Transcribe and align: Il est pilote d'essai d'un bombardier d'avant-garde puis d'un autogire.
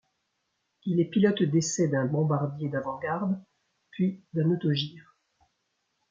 Il 0.85 0.99
est 0.99 1.05
pilote 1.11 1.43
d'essai 1.43 1.87
d'un 1.87 2.07
bombardier 2.07 2.69
d'avant-garde 2.69 3.39
puis 3.91 4.25
d'un 4.33 4.49
autogire. 4.49 5.15